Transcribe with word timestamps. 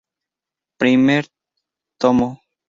Primer 0.79 1.27
tomo. 2.01 2.29